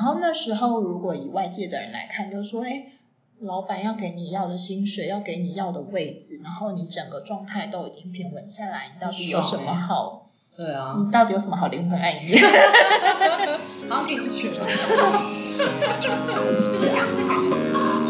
[0.00, 2.86] 然后那时候如果以外界的人来看，就说，哎，
[3.38, 10.30] 老板要给你要的薪水，要给你要的位置，然后你整个状态都已经平稳下来，你到底有什么好？
[10.56, 12.40] 对啊，你到底有什么好灵魂暗夜？
[13.90, 14.62] 好给你选，就
[16.78, 18.06] 是感这感觉是很世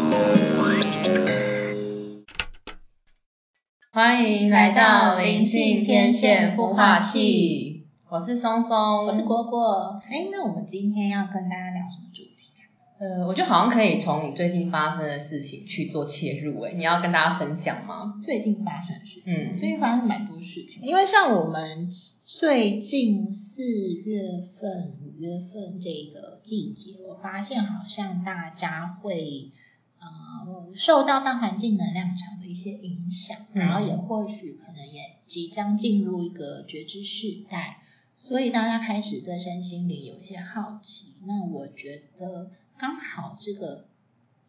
[3.91, 7.80] 欢迎来到灵性天线孵化器，
[8.11, 9.97] 我是松松，我是果果。
[10.03, 12.67] 哎，那我们今天要跟大家聊什么主题啊？
[12.99, 16.59] 呃，我觉得好像可以从你最近发生的事情去做切入。
[16.59, 18.19] 哎，你要跟大家分享吗？
[18.21, 21.89] 最近发生的事情，嗯，最近发生蛮多事情，因为像我们。
[22.25, 24.23] 最近四月
[24.59, 29.51] 份、五月份这个季节，我发现好像大家会
[29.99, 37.80] 呃受到大环境能量场的一些影响，然后也或许可能也即将进入一个觉知世代，
[38.23, 41.15] 所以大家开始对身心灵有一些好奇。
[41.25, 43.87] 那我觉得刚好这个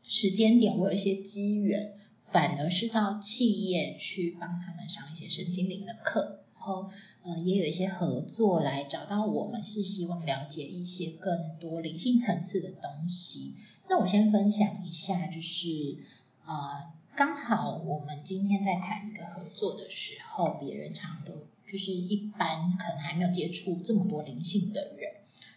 [0.02, 1.96] 时间点，我有一些机缘，
[2.30, 6.40] 反而是到企业去帮他们上一些身心灵的课。
[6.54, 6.90] 然后，
[7.22, 13.54] 呃，也有一些合作来找到我们，是希望了解一些更多灵性层次的东西。
[13.88, 15.96] 那我先分享一下，就是
[16.44, 21.32] 呃，刚好我们今天在谈一个合作的时候，别人常都
[21.72, 25.14] 就是一般可能还没有接触这么多灵性的人，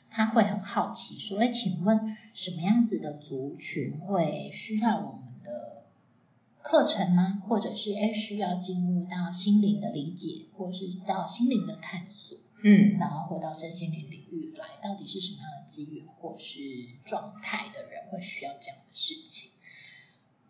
[0.09, 5.83] 他会很好奇说，哎，请问什么样子的族群会需要我们的？
[6.67, 7.43] 课程吗？
[7.47, 16.57] 或者是哎需要进入到心灵的理解，或是到心灵的探索，嗯，然后或到身心灵领域来，到底是什么样的机遇或是
[17.05, 19.51] 状态的人会需要这样的事情？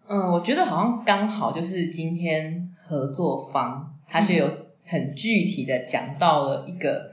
[0.07, 7.11] 嗯，我觉得好像刚好就是今天合作方他就有很具体的讲到了一个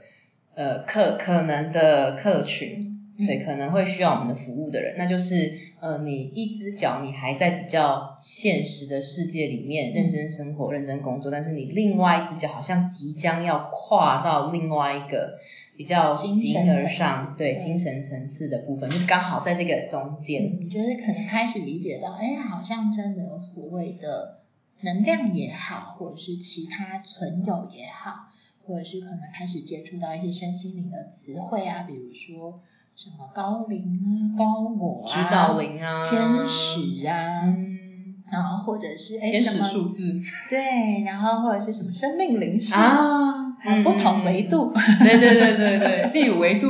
[0.55, 2.91] 呃客可能的客群。
[3.15, 15.37] 对，可能会需要我们的服务的人，那就是，呃，你一只脚你还在比较现实的世界里面认真生活、认真工作，但是你另外一只脚好像即将要跨到另外一个
[15.77, 20.57] 比较形而上，对精神层次的部分，就是刚好在这个中间。
[20.59, 24.39] 你觉得可能开始理解到，哎，好像真的有所谓的
[24.83, 28.27] 能量也好，或者是其他存有也好，
[28.65, 32.61] 或者是可能开始接触到一些身心灵的词汇啊，比如说。
[32.95, 43.49] 什么高龄啊、高我啊、指导灵啊、天使啊，嗯，然后或者是哎什么数字，对，然后或者是什么生命灵数啊，
[43.83, 44.71] 不同维度，
[45.01, 46.67] 对对对对对，第五维度，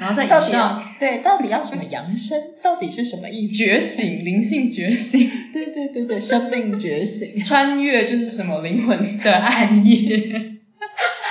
[0.00, 2.40] 然后在以上，对，到底要什么扬声？
[2.62, 3.54] 到底是什么意思？
[3.54, 10.52] 觉醒，灵性觉醒， 对对对对，生命觉醒， 穿越就是什么灵魂的暗夜。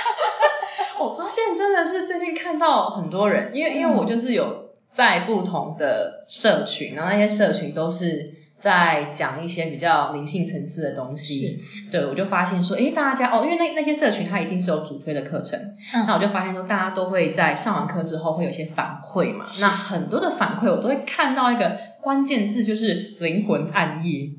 [1.00, 8.33] 我发现真的是最近看到很多人，因为因为我就是有在不同的社群，然后那些社群都是
[8.64, 11.58] 在讲一些比较灵性层次的东西，
[11.92, 15.60] 对我就发现说，诶，大家哦，因为那那些社群它一定是有主推的课程，
[16.06, 24.30] 那我就发现说，大家都会在上完课之后会有些反馈嘛，那很多的反馈我都会看到一个关键字就是灵魂暗夜，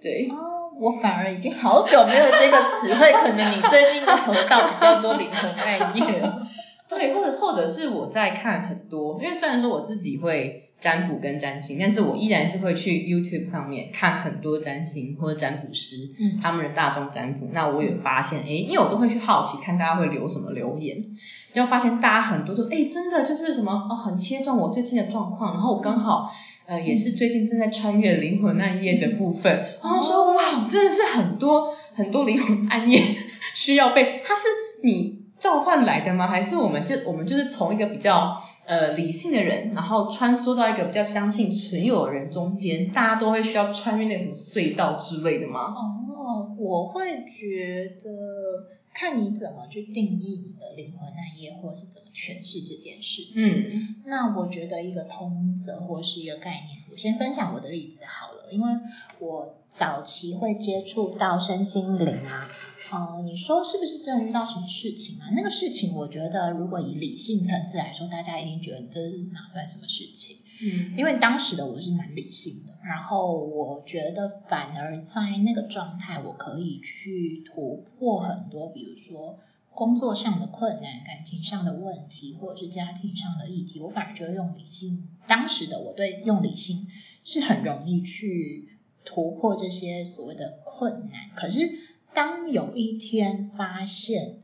[0.00, 0.30] 对。
[0.30, 6.32] 哦我反而已经好久没有这个词汇，可能你最近都得到比较多灵魂暗夜。
[6.90, 17.48] 对，或者或者是我在看很多，因为虽然说我自己会占卜跟占星，但是我依然是会去 YouTube 上面看很多占星或者占卜师嗯他们的大众占卜。
[17.52, 21.04] 那我有发现，哎，因为我都会去好奇看大家会留什么留言，
[21.52, 26.30] 就发现大家很多都哎真的就是什么哦很切中我最近的状况，然后我刚好。
[26.66, 29.52] 呃，也是最近正在穿越灵魂暗夜的部分，
[29.82, 33.02] 然后说哇，真的是很多很多灵魂暗夜
[33.52, 34.48] 需要被，它是
[34.82, 36.26] 你召唤来的吗？
[36.26, 38.34] 还是我们就我们就是从一个比较
[38.66, 45.74] 呃理性的人，然后穿梭到一个比较相信存有的人中间，大家都会需要穿越那个什么隧道之类的吗？
[45.74, 48.80] 哦，我会觉得。
[48.96, 53.72] 看你怎么去定义你的灵魂那页，或者是怎么诠释这件事情。
[53.72, 58.70] 嗯，那我觉得一个通则或是一个概念，我先分享我的例子好了，因为
[59.18, 62.48] 我早期会接触到身心灵啊。
[62.90, 65.30] 呃，你说是不是真的遇到什么事情啊？
[65.34, 70.38] 那个事情，我觉得如果以理性层次来说，大家一定觉得这是哪算什么事情？
[70.62, 79.40] 嗯，因为当时的我是蛮理性的，然后我觉得反而在那个状态，我可以去突破很多，比如说
[79.74, 86.86] 工作上的困难、感情上的问题，或者是家庭上的议题，我反而觉得用理性，当时的我对用理性
[87.24, 91.30] 是很容易去突破这些所谓的困难。
[91.34, 91.68] 可是
[92.14, 94.40] 当有一天发现，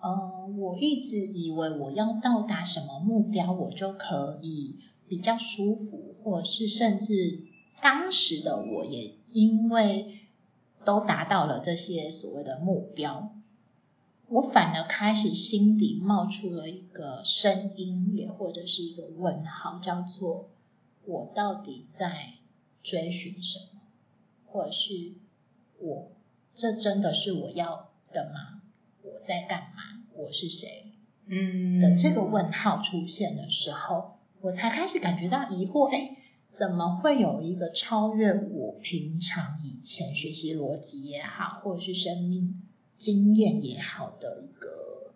[0.00, 4.78] 呃，我一直以为我要到达什么目标，我就可以。
[5.10, 7.40] 比较舒服，或是甚至
[7.80, 10.18] 当时的我也因为
[10.84, 13.32] 都达到了这些所谓的目标，
[14.28, 20.50] 我反而开始心底冒出了一个声音，也或者是一个问号，叫做
[21.06, 22.34] 我到底在
[22.82, 23.80] 追寻什么，
[24.44, 25.14] 或者是
[25.80, 26.10] 我
[26.58, 28.62] 这真的是我要的吗？
[29.04, 30.02] 我在干嘛？
[30.16, 30.92] 我是谁？
[31.28, 36.16] 嗯的这个问号出现的时候，我才开始感觉到疑惑，哎，
[36.48, 42.60] 怎么会有一个超越我平常以前学习逻辑也好，或者是生命
[42.96, 45.12] 经验也好的一个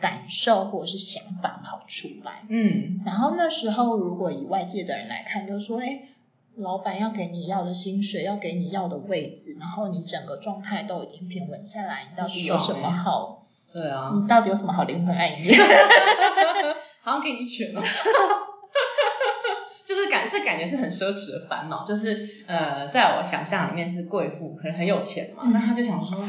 [0.00, 2.44] 感受或者是想法跑出来？
[2.48, 6.08] 嗯，然后那时候如果以外界的人来看，就说，哎，
[6.56, 13.42] 老板要给你要的薪水，要给你要的位置，然后你整个状态都已经平稳下来，你到底有什么好？
[13.72, 15.56] 对啊，你到底有什么好灵魂暗夜？
[17.00, 17.80] 好像给你一拳哦，
[19.84, 26.26] 就是感这感觉是很奢侈的烦恼，就是呃，在我想象里面是贵妇，可能很有钱嘛，那他就想说啊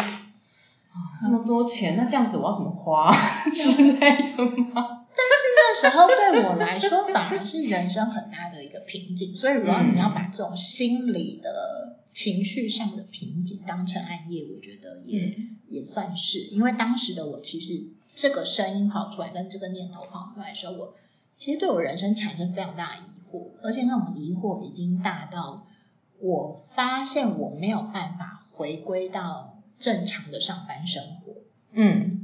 [1.22, 3.14] 这么多钱，那这样子我要怎么花
[3.54, 5.03] 之类的吗？
[5.74, 9.36] 时候对我来说，反而是人生很大的一个瓶颈。
[9.36, 15.36] 所以，如果你要把这种心理的情绪上的瓶颈当成暗夜，我觉得也、
[15.68, 16.40] 也算是。
[16.40, 17.74] 因为当时的我，其实
[18.16, 20.96] 这个声音跑出来，跟这个念头跑出来的时候，我
[21.36, 25.68] 其实对我人生产生非常大的疑惑，而且那种疑惑已经大到
[26.20, 31.34] 我发现我没有办法回归到正常的上班生活。
[31.72, 32.23] 嗯，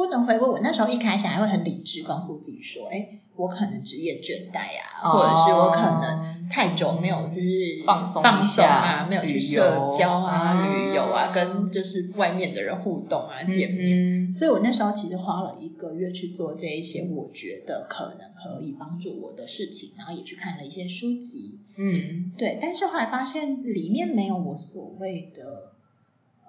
[0.00, 0.48] 不能回归。
[0.48, 5.12] 我那时候一开始还会很理智告诉自己说，哎，我可能职业倦怠啊，哦。
[5.12, 10.66] 或者是我可能太久没有就是放松放松啊，没有去社交啊、啊。
[10.66, 13.98] 旅游啊，跟就是外面的人互动啊、见面。
[13.98, 22.32] 嗯所以我那时候其实花了一个月去做这一些我觉得可能可以帮助我的事情，然后也去看了一些书籍，嗯。
[22.38, 25.74] 对，但是后来发现里面没有我所谓的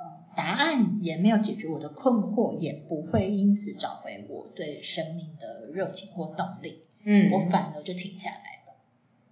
[0.02, 8.76] 呃答案，也没有解决我的困惑，也不会因此找回我对生命的热情或动力，嗯，我反而就停下来了。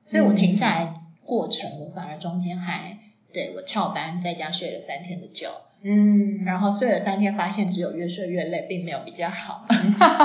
[0.06, 3.00] 所以我停下来过程，我反而中间还
[3.31, 5.50] 对我翘班在家睡了三天的觉，
[5.81, 9.66] 嗯，然后睡了三天，发现只有越睡越累，并没有比较好。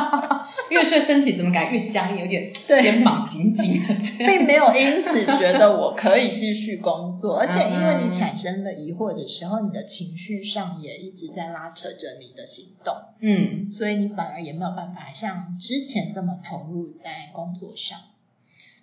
[0.70, 3.94] 越睡身体怎么感觉越僵硬，有点 肩膀紧紧的。
[4.26, 17.98] 并没有因此觉得我可以继续工作，而且因为你嗯产生了疑惑的时候，你的情绪上也一直在拉扯着你的行动，嗯，所以你反而也没有办法像之前这么投入在工作上。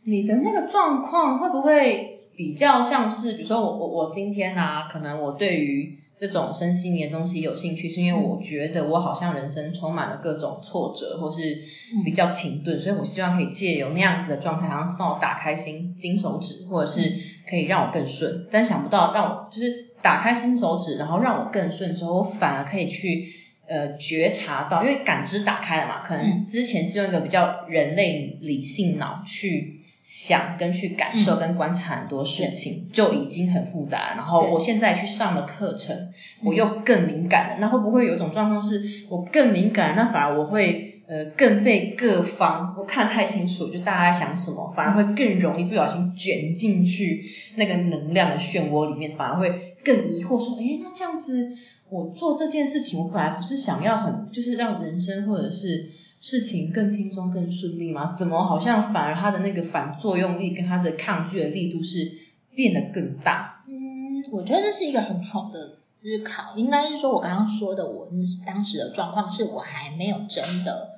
[0.04, 11.58] 你的那个状况会不会比较像是，比如说我我我今天啊，可能我对于这种身心灵的东西有兴趣，是因为我觉得我好像人生充满了各种挫折，或是
[12.06, 17.02] 比较停顿，所以我希望可以借由那样子的状态，好像是帮我打开心金手指，或者是
[17.50, 18.48] 可以让我更顺。
[18.52, 23.26] 但想不到让我就是打开新手指，然后让我更顺之后，我反而可以去
[23.68, 34.16] 呃觉察到，因为感知打开了嘛，可能之前是用一个比较人类理性脑去想跟去感受跟观察很多事情，就已经很复杂了。
[34.18, 36.10] 然后我现在去上了课程，
[36.44, 37.58] 我又更敏感了。
[37.60, 51.51] 那会不会有一种状况是我更敏感，那反而我会呃更被各方我看太清楚，就大家在想什么，反而会更容易不小心卷进去那个能量的漩涡里面，反而会更疑惑说，诶，那这样子
[51.91, 55.89] 我做这件事情，我本来不是想要很就是让人生或者是
[56.21, 58.10] 事情更轻松更顺利吗？
[58.10, 62.10] 怎么好像反而它的那个反作用力跟它的抗拒的力度是
[62.55, 63.65] 变得更大？
[63.67, 68.07] 嗯，我觉得这是一个很好的思考，应该是说我刚刚说的，我
[68.45, 70.90] 当时的状况是我还没有真的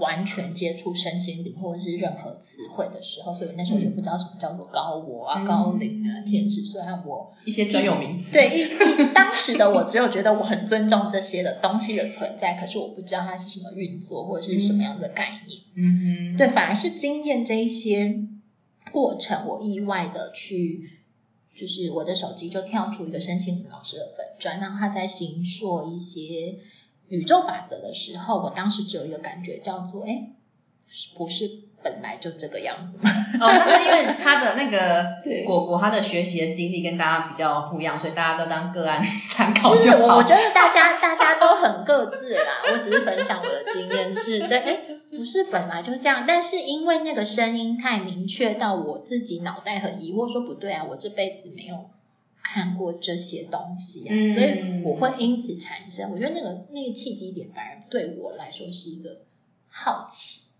[0.00, 6.64] 完全接触身心灵或者是任何词汇的时候，所以那时候也不知道什么叫做高我啊、嗯高龄啊、天使。
[6.64, 15.60] 虽然我一些专有名词，对一一当时的我只有觉得我很尊重这些的东西的存在，可是我不知道它是什么运作或者是什么样的概念。
[15.76, 18.24] 嗯哼，对，反而是经验这一些
[18.92, 20.90] 过程，我意外的去，
[21.56, 26.56] 就是我的手机就跳出一个身心灵老师的粉砖，然后他在行说一些
[27.10, 30.30] 宇宙法则的时候，我当时只有一个感觉叫做，哎，
[31.18, 31.48] 不是
[31.82, 33.10] 本来就这个样子吗？
[33.40, 39.96] 哦，那是因为他的那个 对果果他的学习的经历跟大家比较不一样，所以大家都当个案参考就是好。
[40.06, 44.76] 我我觉得大家大家都很各自啦， 我只是分享我的经验是，对，哎，
[45.10, 51.90] 不是本来就是这样，但是因为那个声音太明确到我自己脑袋很疑惑，说不对啊，我这辈子没有
[52.42, 54.28] 看过这些东西啊，嗯。
[54.30, 59.20] 所以我会因此产生，我觉得那个那个契机点反而对我来说是一个
[59.68, 60.50] 好奇，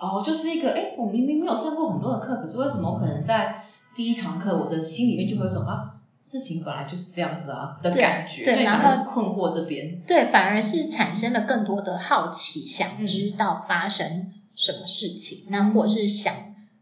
[0.00, 16.34] 哦，就是一个，哎，我明明没有上过很多的课，可是为什么可能在第一堂课，我的心里面就会有种啊，事情本来就是这样子啊的感觉，对，然后困惑这边，对，反而是产生了更多的好奇，想知道发生什么事情，那或是想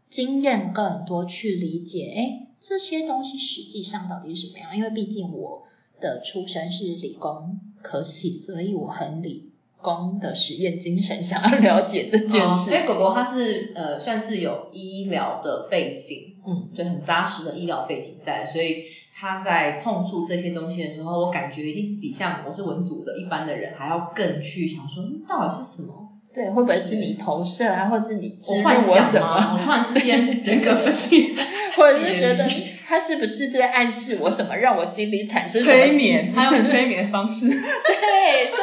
[0.09, 4.77] 经验更多去理解，哎，这些东西实际上到底是什么样？
[4.77, 5.63] 因为毕竟我
[5.99, 9.49] 的出身是理工科系，所以我很理。
[9.83, 12.69] 工的实验精神，想要了解这件事。
[12.69, 26.10] 因为狗狗它是呃算是有医疗的背景，嗯，对很扎实的医疗背景在，所以它在碰触这些东西的时候，我感觉一定是比像我是文组的一般的人还要更去想说，到底是什么？
[26.33, 29.57] 对，会不会是你投射啊，或是你我幻想什么？
[29.57, 31.35] 我突然之间人格分裂，
[31.75, 32.49] 或者是觉得
[32.85, 36.31] 他是不是在暗示我什么，让我心里产生 催眠？
[36.33, 37.57] 他用催眠方式，对，
[38.51, 38.57] 就。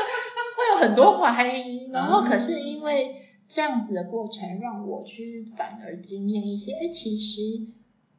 [0.58, 3.14] 会有很多怀疑，然后可是因为
[3.46, 7.40] 这样子的过程，让我去反而经验一些，哎，其实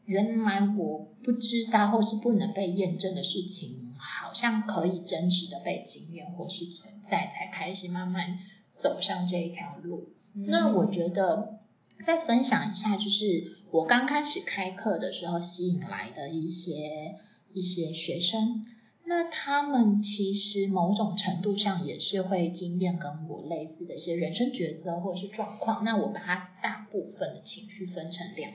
[0.06, 8.40] 原来我不知道或是不能被验证的事情，好像可以真实的被经验或是存在，才开始慢慢
[8.80, 10.10] 走上这一条路。
[10.48, 11.60] 那我觉得
[12.04, 17.18] 再分享一下，就是我刚开始开课的时候吸引来的一些
[17.54, 18.64] 一些学生。
[19.06, 25.84] 那他们其实某种程度上也是会经验跟我类似的一些人生抉择或者是状况。
[25.84, 28.52] 那我把它大部分的情绪分成两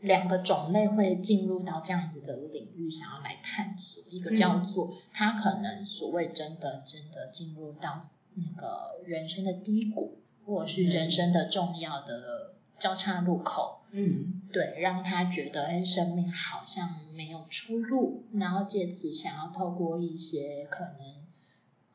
[0.00, 4.04] 两个种类，会进入到这样子的领域，想要来探索。
[4.08, 7.98] 一个叫做他可能所谓真的真的进入到
[8.40, 13.76] 那个人生的低谷，或者是人生的重要的交叉路口。
[13.90, 21.26] 嗯，对，让他觉得哎，生命好像没有出路，然后借此想要透过一些可能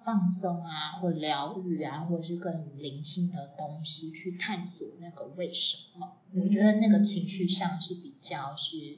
[0.04, 6.14] 放松啊，或疗愈啊，或者是更灵性的东西去探索那个为什么。
[6.34, 8.98] 我觉得那个情绪上是比较是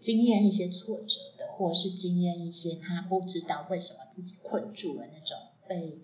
[0.00, 5.38] 经验一些挫折的，或者是经验一些他不知道为什么自己困住了那种
[5.68, 6.02] 被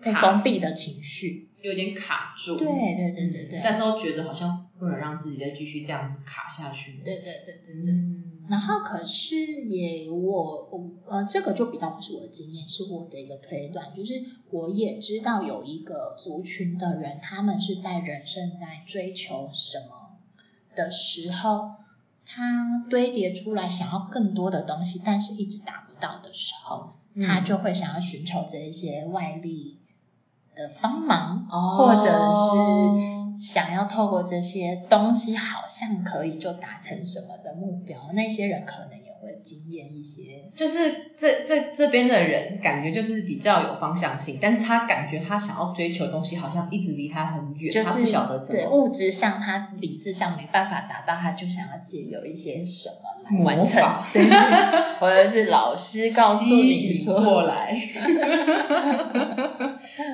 [0.00, 2.56] 被封闭的情绪，有点卡住。
[2.56, 4.62] 对对对对对，但是又觉得好像。
[4.78, 7.00] 不能让自己再继续这样子卡下去。
[7.02, 7.94] 对对对对对。
[8.46, 20.18] 然后可是也我我呃这个就比较不是我的经验，是我的一个推断，就是我也知道有一个族群的人，他们是在人生在追求什么
[20.74, 21.70] 的时候，
[22.26, 29.75] 他堆叠出来想要更多的东西，但是一直达不到的时候，他就会想要寻求这一些外力
[30.56, 33.16] 的帮忙，或者是。
[33.38, 40.50] 想要透过这些东西，好像可以就达成什么的目标，那些人可能也会经验一些。
[40.56, 48.62] 就是这这这边的人，感觉就是比较有方向性，但是他感觉他想要追求的东西，好像一直离他很远，他不晓得怎么。
[48.62, 53.82] 对物质上，他理智上没办法达到，他就想要借由一些什么来完成，
[54.98, 57.76] 或者是老师告诉你说过来。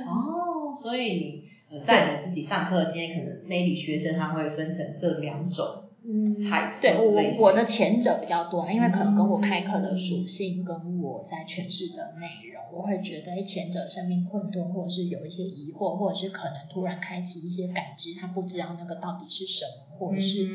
[0.06, 0.31] 哦，
[0.74, 1.80] 所以你呃。
[1.84, 20.48] 在你自己上课的经验，可能媒体学生他会分成这两种，嗯，菜对我我的前者比较多，因为可能跟我开课的属性跟我在诠释的内容，我会觉得，哎，前者生命困顿，或者是有一些疑惑，或者是可能突然开启一些感知，他不知道那个到底是什么，或者是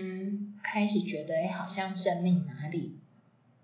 [0.63, 2.99] 开始觉得，哎，好像生命哪里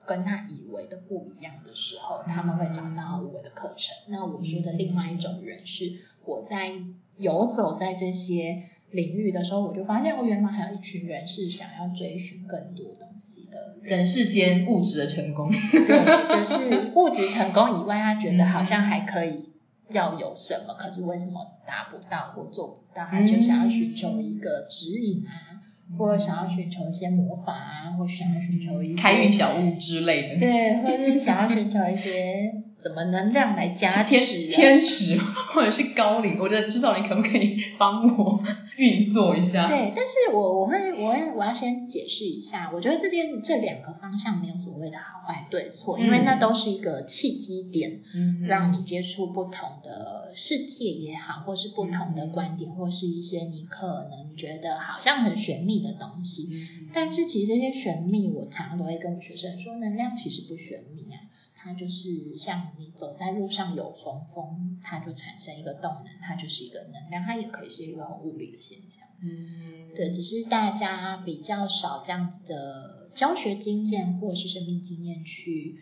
[0.05, 3.95] 跟他以为的不一样的时候，他们会找到我的课程。
[4.07, 5.93] 那我说的另外一种人是
[6.25, 6.73] 我在。
[7.15, 19.49] 游走在这些领域的时候，我就发现，我原来还有一群人是想要追寻更多东西的，人世间物质的成功，对，就是物质成功以外，他觉得好像还可以
[19.89, 25.52] 要有什么，可是为什么达不到或做不到，他就想要寻求一个指引啊。
[25.97, 38.43] 或者想要寻求一些魔法啊，或想要寻求一些开运小物之类的，对，或者是想要寻求一些怎么能量来加持，天使或者是高龄，我就知道你可不可以帮我
[38.77, 39.67] 运作一下。
[39.67, 55.73] 对，但是我我会我会我要先解释一下，我觉得这件这两个方向没有所谓的好坏对错，因为那都是一个契机点，嗯，让你接触不同的世界也好，或是不同的观点，或是一些你可能觉得好像很玄秘。
[55.83, 56.47] 的东西，
[56.93, 61.19] 但是其实这些玄秘，我常常都会跟我学生说，能量其实不玄秘啊，
[61.63, 69.07] 它就是像你走在路上有风，风它就产生一个动能，它就是一个能量，它也可以是一个很物理的现象。
[69.21, 75.79] 嗯，对，只是大家比较少这样子的教学经验或者是生命经验去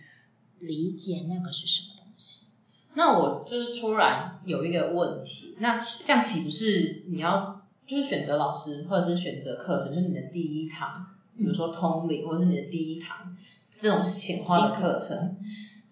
[0.59, 2.47] 理解那个是什么东西。
[2.93, 7.59] 那我就是突然有一个问题，那这样岂不是你要？
[7.87, 13.35] 就是选择老师或者是选择课程，就是你的第一堂，比如说通灵或者是你的第一堂
[13.77, 15.37] 这种显化的课程，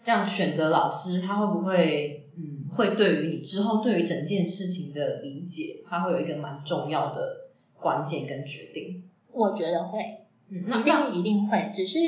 [0.09, 9.03] 这样选择老师，他会不会嗯会对于你之后对于整件事情的理解，他会有一个蛮重要的关键跟决定？
[9.31, 11.99] 我觉得会，嗯，一定一定会，只是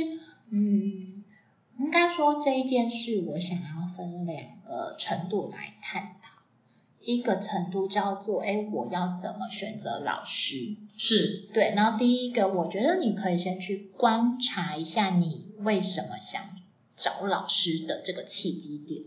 [0.52, 1.24] 嗯，
[1.78, 6.42] 应该说这一件事，我想要分两个程度来探讨。
[7.02, 10.76] 一个程度叫做，哎，我要怎么选择老师？
[10.98, 11.76] 是对。
[11.76, 16.42] 然后第一个，我觉得你可以先去观察一下，你为什么想
[17.02, 19.04] 找老师的这个契机点。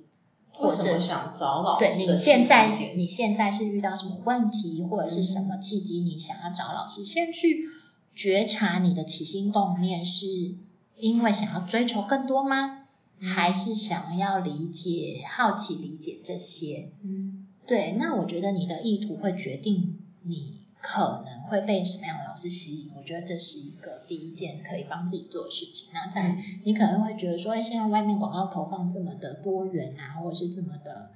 [0.56, 1.84] 或者想找老师？
[1.84, 7.04] 对你现在你现在是遇到什么问题，或者是什么契机，你想要找老师？
[7.04, 7.70] 先去
[8.14, 10.54] 觉察你的起心动念，是
[10.96, 12.86] 因为想要追求更多吗？
[13.20, 16.92] 还是想要理解、好奇理解这些？
[17.02, 17.48] 嗯。
[17.66, 22.90] 对，那我觉得你的意图会决定你可能会被什么样的老师吸引。
[22.94, 25.88] 我觉得这是一个第一件可以帮自己做的事情。
[25.94, 31.10] 那在你可能会觉得说，哎，现在外面广告投放这么的多元啊，或者是这么的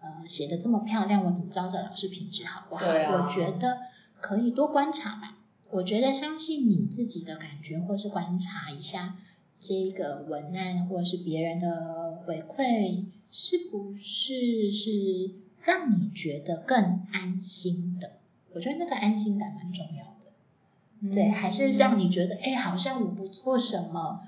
[0.00, 2.86] 呃写的这么漂亮，我怎么知道这老师品质好不好？
[2.86, 3.80] 我觉得
[4.22, 5.36] 可以多观察吧。
[5.70, 9.18] 我觉得相信你自己的感觉，或是观察一下
[9.60, 15.34] 这个文案或者是别人的回馈，是不是是。
[15.62, 18.12] 让你觉得更安心的，
[18.54, 21.14] 我觉得那个安心感蛮重要的。
[21.14, 24.20] 对，还是让你觉得，哎，好像我不做什么，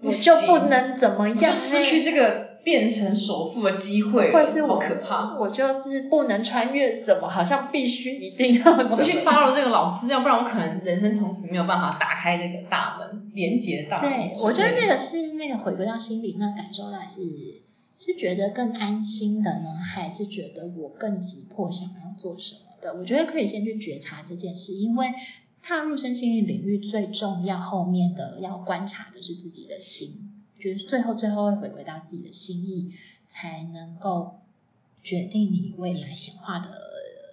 [0.00, 5.36] 我就不能怎么样，就失去这个变成首富的机会，或是我可怕。
[5.38, 14.10] 我就是不能穿越什么，好像必须一定要， 我必须 follow 这个老师，要不然我可能人生从此没有办法打开这个大门，连接大门。
[14.10, 17.20] 对，我觉得那个是那个回归到心里，那感受到是。
[17.98, 22.94] 是觉得更安心的呢，还是觉得我更急迫想要做什么的？
[22.94, 25.08] 我觉得可以先去觉察这件事，因为
[25.62, 32.94] 踏入身心灵领域最重要，后面的要观察的是自己的心，就是最后最后会回归到自己的心意，
[33.26, 34.40] 才能够
[35.02, 36.70] 决定你未来显化的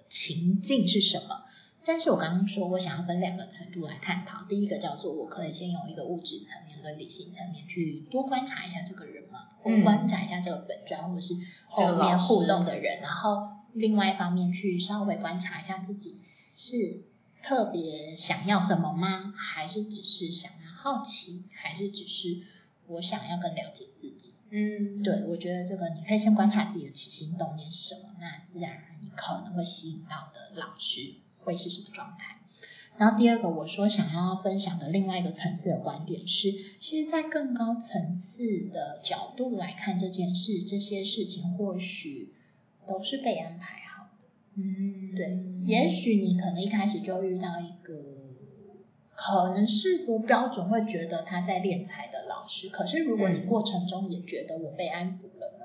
[0.08, 1.42] 情境是什么。
[1.86, 4.46] 但是我刚刚说，我想要分两个程度来探讨。
[4.48, 11.34] 第一个叫做，我可以先用一个物质层面跟理性层面去多观察一下这个人嘛，或观察一下这个本专或者是
[11.68, 13.02] 后面互动的人。
[13.02, 16.20] 然后另外一方面去稍微观察一下自己
[16.56, 17.02] 是
[17.42, 19.34] 特别想要什么吗？
[19.36, 21.44] 还是只是想要好奇？
[21.52, 22.40] 还是只是
[22.86, 24.32] 我想要更了解自己？
[24.50, 31.16] 嗯，对，我觉得这个你可以先观察自己的起心动念是什么，那自然而然你可能会吸引到的老师。
[31.44, 32.38] 会是什么状态？
[32.96, 42.32] 然后第二个，我说想要分享的另外一个层次的观点是，其实，在更高层次的角度来看这件事，这些事情或许
[42.86, 44.28] 都是被安排好的。
[44.56, 47.94] 嗯，对，也许你可能一开始就遇到一个
[49.14, 55.64] 可能世俗标准会觉得他在敛财的老师，可是如果你过程中也觉得我被安抚了呢？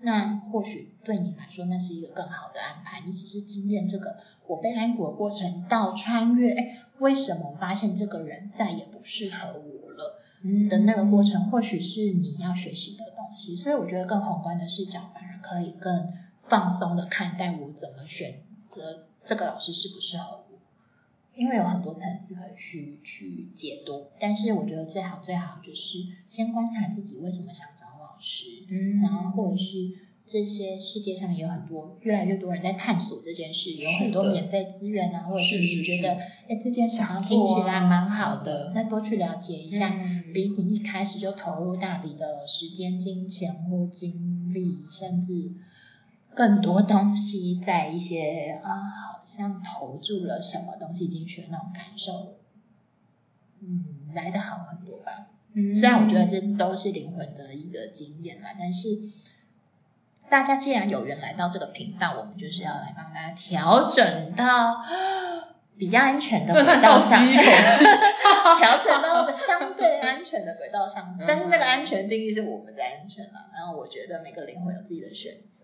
[0.00, 3.00] 那或许对你来说，那是一个更好的安排。
[3.06, 4.16] 你只是经验这个。
[4.46, 10.20] 我被安抚的过程到穿越，哎，为什么我发现这个人再也不适合我了？
[10.68, 13.56] 的那个过程，或许是你要学习的东西。
[13.56, 16.12] 所以我觉得更宏观的视角，反而可以更
[16.48, 20.58] 放松的看待我怎么选择这个老师适不适合我，
[21.34, 24.06] 因为有很多层次可以去去解读。
[24.18, 29.92] 但是我觉得最好最好就是先观察自己为什么想找老师，嗯，然后或者是。
[30.26, 36.14] 这些世界上也有很多越来越多人在探索这件事，有很多免费资源啊，或者是你觉得
[36.48, 39.94] 哎这件事好像听起来蛮好的，那多去了解一下，
[40.32, 45.52] 比你一开始就投入大笔的时间、金钱或精力，甚至
[46.34, 52.36] 更多东西在一些啊好像投注了什么东西进去的那种感受，
[53.60, 55.26] 嗯，来的好很多吧。
[55.54, 58.88] 嗯，虽然我觉得这都是灵魂的一个经验啦，但是。
[60.30, 64.82] 大家既然有缘来到这个频道，我们就是要来帮大家调整到
[65.76, 67.24] 比较安全的轨道上，
[68.58, 71.16] 调整到一个相对安全的轨道上。
[71.28, 73.50] 但是那个安全定义是我们的安全了。
[73.52, 75.63] 然后我觉得每个灵魂有自己的选择，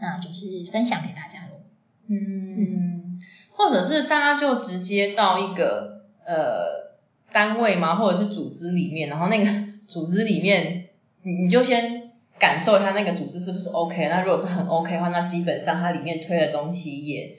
[0.00, 1.60] 那就是分享给大家喽。
[2.08, 3.20] 嗯，
[3.52, 6.96] 或者是大家就直接到一个呃
[7.32, 9.50] 单位嘛，或者是组织里面，然后那个
[9.86, 10.88] 组织里面，
[11.22, 12.00] 你你就先。
[12.40, 14.08] 感受一下那个组织是不是 OK？
[14.08, 17.36] 那如果是很 OK 的话，那基本上它里面推的东西也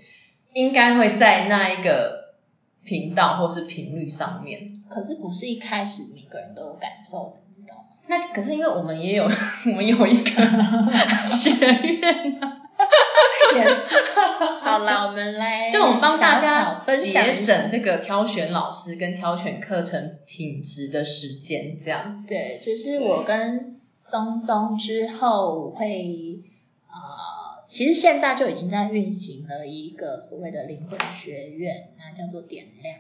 [0.54, 2.36] 应该会在那一个
[2.84, 4.80] 频道或是频率上面。
[4.88, 7.91] 可是不是一开始每个人都有感受的，你知道吗？
[8.12, 9.24] 那可是因为我们也有
[9.68, 10.30] 我们有一个
[11.32, 12.60] 学院啊，
[13.56, 13.96] 也是。
[14.62, 22.28] 好了，我们来就我们帮大家分享节省这个挑选老师跟挑选课程品质的时间，这样子。
[22.28, 26.38] 对，就是我跟松松之后会
[26.90, 32.96] 呃，其实现在就已经在运行了一个所谓的灵魂学院，那叫做点亮。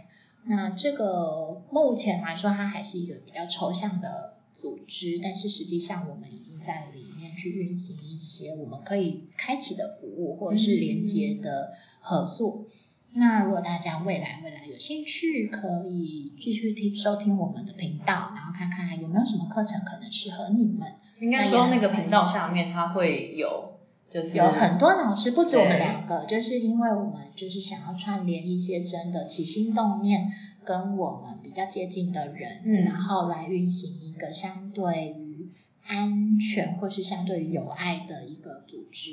[0.45, 12.65] 那这个目前来说，它还是一个比较抽象的组织，但是实际上我们已经在里面去运行一些我们可以开启的服务或者是连接的合作。
[13.13, 20.87] 那如果大家未来未来有兴趣，可以继续听收听我们的频道，然后看看有没有什么课程可能适合你们。
[21.19, 23.79] 应该说那个频道下面它会有，
[24.13, 30.31] 就是有很多老师，不止我们两个，就是因为我们就是想要串联一些真的起心动念
[30.63, 35.49] 跟我们比较接近的人，嗯，然后来运行一个相对于
[35.84, 39.10] 安全或是相对于有爱的一个组织。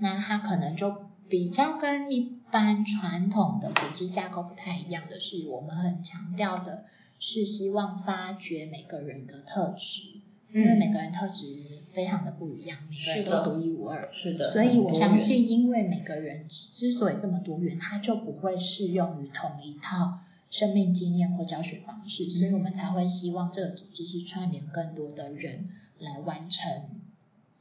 [0.00, 0.96] 那它可能就
[1.28, 6.84] 比较跟一般传统的组织架构不太一样的是，我们很强调的
[7.18, 10.20] 是希望发掘每个人的特质，
[10.52, 11.44] 因为每个人特质
[11.92, 14.52] 非常的不一样，每个人都独一无二，是的。
[14.52, 27.02] 所以我相信，因为每个人之所以这么多元，他就不会适用于同一套生命经验或教学方式，所以我们才会希望这个组织是串联更多的人来完成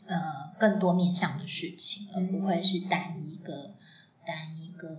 [0.05, 3.71] 呃更多面向的事情，而不会是单一个。
[4.27, 4.97] 单一个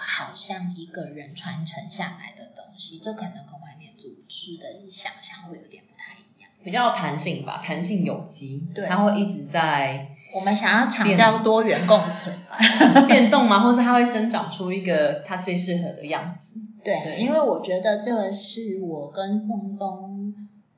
[0.00, 6.50] 好像一个人传承下来的东西，这可能跟外面组织的想象会有点不太一样。
[6.64, 10.13] 比较弹性吧，弹性有机，对，它会一直在。
[10.34, 12.34] 我们想要强调多元共存，
[13.06, 13.60] 变动嘛？
[13.60, 16.50] 或是它会生长出一个它最适合的样子？
[16.84, 20.34] 对，因为我觉得这个是我跟松松。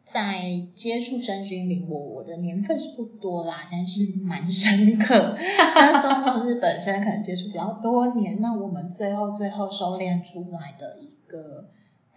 [0.09, 0.41] 在
[0.77, 5.37] 接触身心灵，我我的年份是不多啦，但是蛮深刻。
[5.75, 11.67] 但松松是本身可能接触比较多年，那我们最后最后收敛出来的一个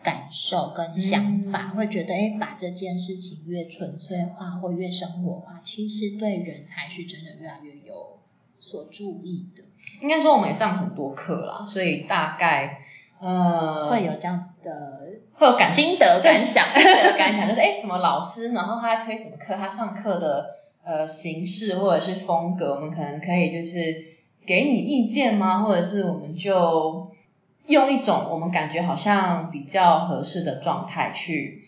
[0.03, 8.19] 感受跟想法，会觉得，哎，把这件事情越纯粹化或越生活化，其实对人才是真的越来越有
[8.59, 9.63] 所注意的。
[10.01, 12.81] 应该说，我们也上很多课啦，所以大概。
[13.21, 24.05] 呃，会有这样子的，会有感心得感想，心得感想就是哎，什么老师，然后他推什么课，他上课的呃形式或者是风格，我们可能可以就是
[24.45, 25.63] 给你意见吗？
[25.63, 26.98] 或者是我们就
[27.69, 31.61] 用一种我们感觉好像比较合适的状态去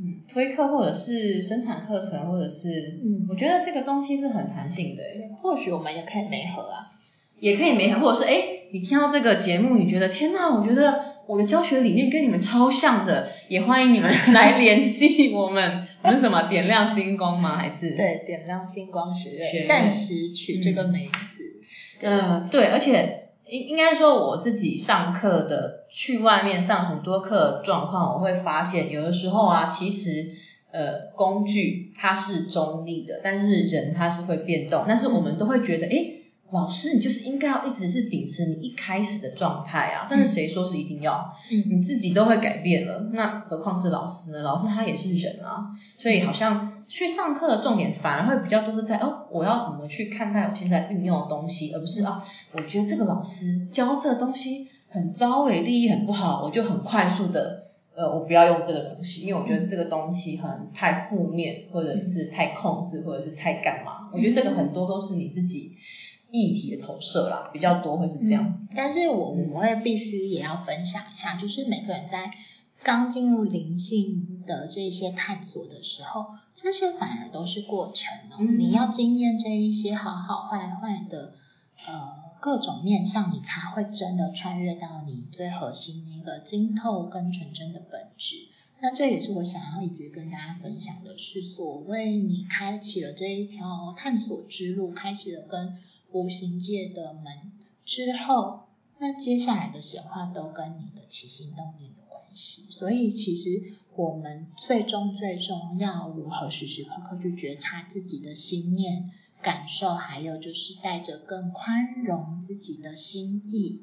[0.00, 5.02] 嗯推课，或者是生产课程，或者是嗯，我觉得这个东西是很弹性的，
[5.40, 6.90] 或许我们也可以媒合啊。
[7.40, 15.86] 也可以没或者是哎，你听到这个节目，你觉得天呐，我觉得我的教学理念跟你们超像的，也欢迎你们来联系我们。
[16.02, 17.58] 我们怎么点亮星光吗？
[17.58, 22.06] 还是对，点亮星光学院，暂时取这个名字。
[22.06, 30.30] 呃，对，而且应应该说我自己上课的，去外面上很多课状况，我会发现有的时候啊，其实
[30.70, 36.20] 呃工具它是中立的，但是人它是会变动，但是我们都会觉得哎。
[36.52, 40.06] 老师，你就是应该要一直是秉持你一开始的状态啊！
[40.08, 41.34] 但是谁说是一定要？
[41.50, 44.42] 嗯，你自己都会改变了，那何况是老师呢？
[44.42, 64.10] 老师他也是人啊，所以好像去上课的重点反而会比较多是在哦，我要怎么去看待我现在运用的东西，而不是啊，我觉得这个老师教这个东西很糟诶，利益很不好，我就很快速的呃，我不要用这个东西，因为我觉得这个东西很太负面，或者是太控制，或者是太干嘛？
[64.12, 65.76] 我觉得这个很多都是你自己。
[66.36, 68.68] 议题的投射啦，比较多会是这样子。
[68.74, 72.28] 但是我我会必须也要分享一下，就是每个人在
[72.84, 78.44] 刚进入灵性的这些探索的时候，这些反而都是过程哦。
[78.44, 81.34] 你要经验这一些好好坏坏的
[81.86, 88.36] 呃各种面向，你才会真的穿越到你最核心那个精透跟纯真的本质。
[88.80, 95.78] 那这也是我想要一直跟大家分享的，是所谓你开启了这一条探索之路，开启了跟
[96.12, 97.24] 无形界的门
[97.86, 98.64] 之后，
[98.98, 102.03] 那接下来的显化都跟你的起心动念有
[102.34, 113.82] 所以其实我们最终最终要如何时时刻刻去觉察自己的心念感受，还有就是带着更宽容自己的心意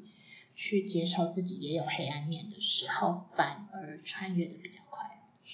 [0.54, 4.81] 去接受自己也有黑暗面的时候，反而穿越的比较。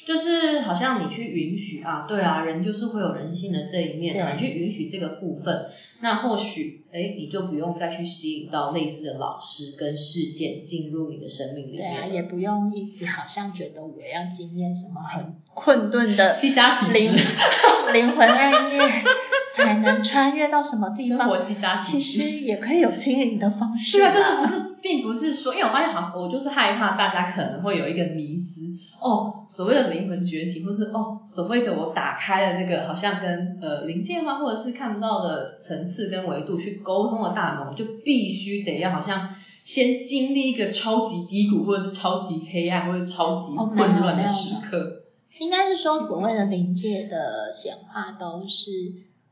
[0.09, 5.66] 就是好像你去允许啊，对啊，人就是会有人性的这一面啊，你去允许这个部分，
[6.01, 11.77] 那或许哎，你就不用再去吸引到类似的老师跟事件进入你的生命里面。
[11.77, 17.12] 对啊，也不用一直好像觉得我要经验什么很困顿的七家灵
[17.92, 18.81] 灵魂暗夜，
[19.55, 21.29] 才能穿越到什么地方？
[21.83, 23.99] 其实也可以有轻盈的方式。
[23.99, 28.58] 对啊，就是不是，并不是说，因为我发现好像我就是害怕大家可能会有一个迷思
[29.01, 39.29] 哦，所谓的灵魂觉醒，或是哦，所谓的我打开了这个好像跟呃灵界吗，或者是看不到的层次跟维度去沟通的大门，我就必须得要好像
[39.65, 45.03] 先经历一个超级低谷，或者是超级黑暗，或者超级混乱的时刻。
[45.41, 48.71] 应该是说，所谓的灵界的显化都是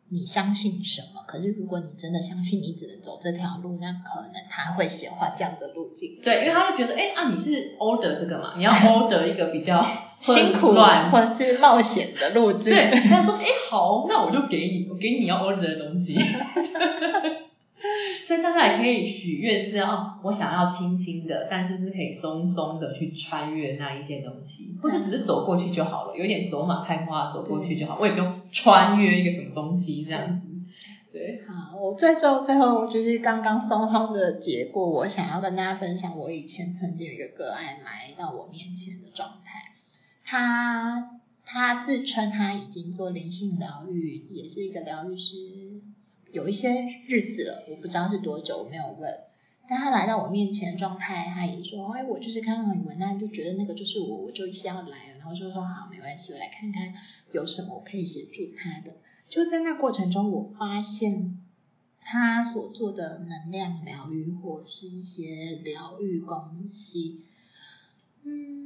[0.09, 1.23] 你相信什么。
[1.27, 6.21] 可是如果你真的相信你只能走这条路，那可能他会显化这样的路径。
[6.23, 9.85] 对，因为他会觉得，哎啊，你是 order 这个嘛，你要 order 一个比较
[10.21, 10.75] 辛苦
[11.11, 12.73] 或者是冒险的路径。
[12.73, 16.17] 对，他说，哎好，那我就给你，我给你要 order 的东西。
[18.27, 30.49] 所以大家也可以许愿是哦，我想要轻轻的，但是是可以松松的去穿越那一些东西，不是只是走过去就好了，有点走马看花走过去就好，我也不用穿越一个什么东西这样子。
[31.13, 39.73] 对，好，我最后最后就是刚刚松松的结果，我想要跟大家分享我以前曾经有一个个案来到我面前的状态，
[40.25, 45.37] 他他自称他已经做灵性疗愈，也是一个疗愈师。
[46.33, 49.11] 有一些日子了，我不知道是多久，我没有问。
[49.69, 56.95] 但他来到我面前状态，他也说：“哎，我就是看到你文案，就觉得那个就是我，我就一下要来了。”然后就说：“好，没关系，我来看看
[57.33, 58.97] 有什么我可以协助他的。”
[59.29, 61.43] 就在那过程中，我发现
[62.01, 67.25] 他所做的能量疗愈或是一些疗愈东西，
[68.23, 68.66] 嗯，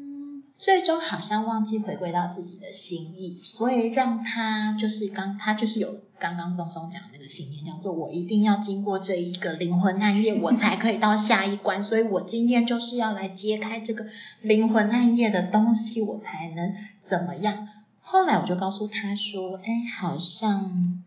[0.61, 6.01] 最终好像忘记回归到自己的心意，所以让他就是刚他就是有。
[6.20, 11.83] 刚刚松松讲那个信念，叫做我一定要经过这一个灵魂暗夜，我才可以到下一关。
[11.83, 14.05] 所以我今天就是要来揭开这个
[14.42, 17.66] 灵魂暗夜的东西，我才能怎么样？
[18.03, 21.03] 后来我就告诉他说：“哎，好像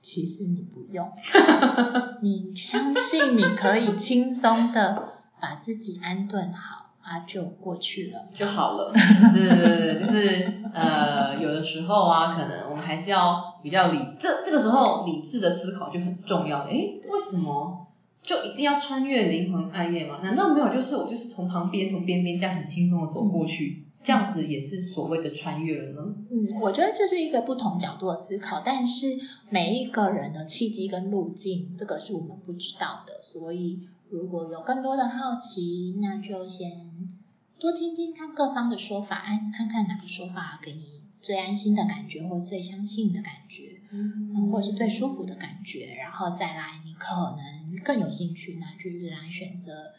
[0.00, 1.12] 其实你不用，
[2.22, 8.92] 你相信你可以轻松的把自己安顿好。”啊，就过去了，就好了。
[9.32, 16.64] 对对对对，就是呃，有的时候啊，可能我们还是要比较理，这这个时候理智的思考就很重要。
[16.66, 17.86] 诶，为什么
[18.22, 20.20] 就一定要穿越灵魂暗夜吗？
[20.22, 20.72] 难道没有？
[20.72, 26.14] 就是我就是从旁边从边边这样很轻松的走过去，这样子也是所谓的穿越了呢？
[26.30, 29.06] 嗯，我觉得这是一个不同角度的思考，但是
[29.48, 33.80] 每一个人的契机跟路径，这个是我们不知道的，所以。
[34.10, 36.68] 如果有更多的好奇，那就先
[37.60, 49.92] 多听听看各方的说法，哎，看看哪个说法给你最安心的感觉，或最相信的感觉，嗯，或是最舒服的感觉，然后再来，你可能更有兴趣，那就是来选择，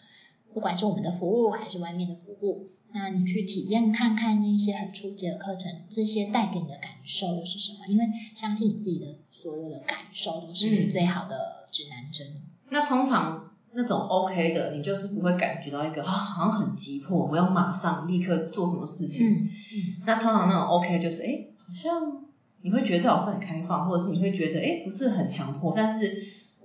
[0.54, 7.88] 不管是我们的服务还是外面的服务，那你去体验看看那些很初级的课程，这些带给你的感受又是什么？
[7.88, 12.42] 因为相信你自己的所有的感受都是你最好的指南针。
[12.70, 13.51] 那通常。
[13.74, 19.26] 那种 OK 的，你就是不会感觉到一个啊，好像很急迫，我要马上立刻做什么事情。
[19.28, 20.04] 嗯嗯。
[20.06, 22.24] 那通常那种 OK 就是，哎，好像
[22.62, 26.12] 你会觉得这老师很开放，或者是你会觉得，哎，不是很强迫，但是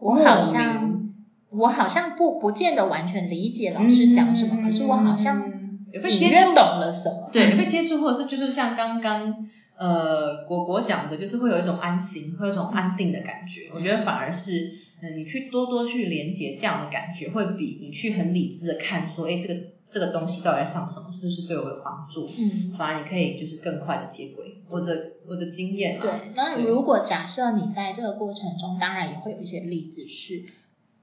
[0.01, 1.13] 我好像
[1.51, 5.45] 我好像不不见得完全理解老师讲什么，可是我好像
[5.93, 7.31] 隐约懂了什么。
[7.33, 9.47] 对，有被接触，或者是就是像刚刚
[9.79, 13.71] 呃果果讲的，就是会有一种安心，会有一种安定的感觉。
[13.73, 14.86] 我觉得反而是。
[15.03, 22.27] 嗯，你去多多去连接这样的感觉，会比你去很理智的看说，哎，这个这个东西到底在上什么，是不是对我有帮助？
[22.39, 24.63] 嗯，反而你可以就是更快的接轨。
[24.69, 26.01] 我的我的经验。
[26.01, 30.45] 对，那如果假设你在这个过程中，当然也会有一些例子是，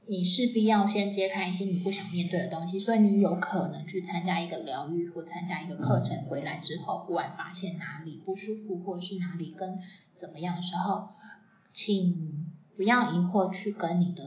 [0.08, 9.80] 你势必要先揭开一些你不想面对的东西，所以你有可能去参加一个疗愈或参加一个课程，回来之后忽然发现哪里不舒服，或者是哪里跟
[10.12, 11.10] 怎么样的时候，
[11.72, 12.48] 请。
[12.76, 14.24] 不要疑惑去跟你的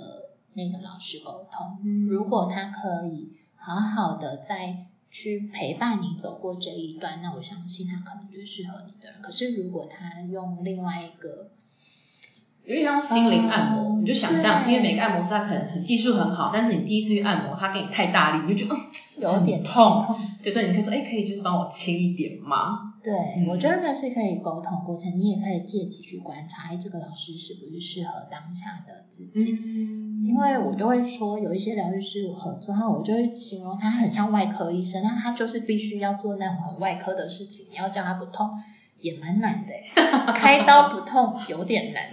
[0.54, 1.78] 那个老师沟通，
[2.08, 9.20] 如果他可以好好的再去陪伴你走过这一段，那我相信他可能就适合你的人。
[9.22, 11.50] 可是如果他用另外一个，
[12.64, 18.80] 有点像心灵按摩，你就想象，因为每个按摩师他可能很技术很好，但是你第一次去按摩，他给你太大力，你就觉得
[19.18, 20.16] 有点痛。
[20.42, 22.94] 对所以你可以说，哎，可以就是帮我轻一点吗？
[23.06, 29.52] 对，我觉得那是可以沟通过程，你也可以借此去观察，哎，这个老师是不是适合当下的自己？
[29.52, 38.50] 嗯，因为我就会说，有一些疗愈师我合作，然后我就会形容他很像外科医生，那他就是必须要做那种很外科的事情，你要叫他不痛
[38.98, 39.72] 也蛮难的，
[40.34, 42.10] 开刀不痛有点难，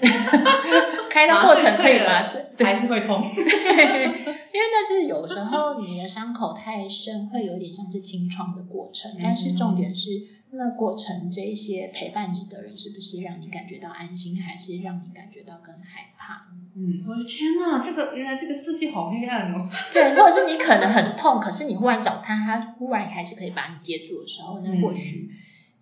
[1.10, 3.50] 开刀过程可以麻醉，还是会痛，因为
[4.54, 10.12] 那是有时候你的伤口太深，会有点像是清创的过程，但是重点是。
[10.56, 16.48] 那过程这些陪伴你的人是不是让你感觉到安心，还是让你感觉到更害怕？
[16.76, 19.70] 嗯，我的天哪，这个原来这个世界好黑暗哦。
[19.92, 25.30] 对，或者是你可能很痛，可是你忽然找他，他忽然还是可以把你接住的时候，那或许。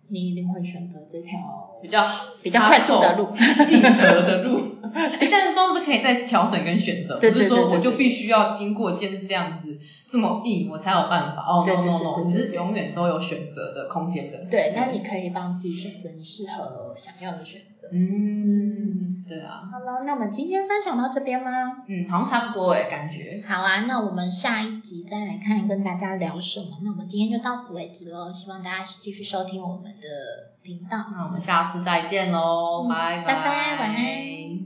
[0.08, 2.06] 你一定会选择这条比较
[2.42, 3.28] 比较快速的路，
[3.68, 4.60] 硬核的路。
[4.92, 11.42] 哎，但是都是可以再调整跟选择，不是说我就必须要经过先这样子这么硬，我才有办法。
[11.42, 14.36] 哦，no no no，你是永远都有选择的空间的。
[14.50, 17.88] 对，那你可以帮自己选择你适合想要的选择。
[17.90, 19.62] 嗯，对啊。
[19.72, 21.50] 好了，那我们今天分享到这边吗？
[21.88, 23.42] 嗯，好像差不多哎，感觉。
[23.48, 26.66] 好啊，那我们下一集再来看跟大家聊什么。
[26.84, 30.98] 那我们今天就到此为止喽，希望大家继续收听我们的频道。
[31.12, 34.61] 那我们下次再见喽，拜拜，晚安。